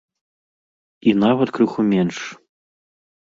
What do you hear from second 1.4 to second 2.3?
крыху менш.